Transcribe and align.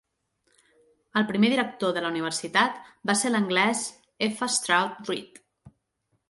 El 1.19 1.27
primer 1.31 1.51
director 1.51 1.93
del 1.97 2.03
la 2.07 2.11
universitat 2.13 2.79
va 3.11 3.17
ser 3.21 3.31
l'anglès 3.35 3.85
F. 4.31 4.33
Stroud 4.57 5.13
Read. 5.13 5.41